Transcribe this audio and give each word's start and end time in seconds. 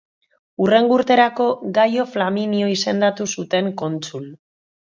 Hurrengo 0.63 0.95
urterako, 0.99 1.45
Gaio 1.77 2.07
Flaminio 2.15 2.73
izendatu 2.79 3.31
zuten 3.37 3.73
kontsul. 3.83 4.27